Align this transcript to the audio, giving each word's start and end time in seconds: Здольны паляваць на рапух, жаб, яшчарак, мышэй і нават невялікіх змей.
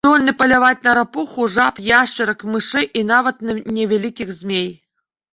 Здольны 0.05 0.31
паляваць 0.41 0.83
на 0.85 0.93
рапух, 0.97 1.33
жаб, 1.55 1.81
яшчарак, 1.87 2.39
мышэй 2.53 2.87
і 3.01 3.03
нават 3.11 3.45
невялікіх 3.77 4.33
змей. 4.39 4.65